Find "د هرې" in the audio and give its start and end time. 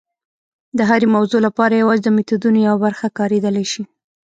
0.77-1.07